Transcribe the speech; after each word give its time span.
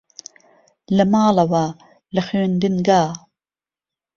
لەماڵەوە 0.97 1.65
لە 2.15 2.21
خوێندنگا 2.27 3.03